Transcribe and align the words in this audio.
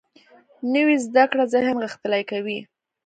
نوې 0.73 0.95
زده 1.05 1.23
کړه 1.31 1.43
ذهن 1.53 1.75
غښتلی 1.83 2.23
کوي 2.31 2.59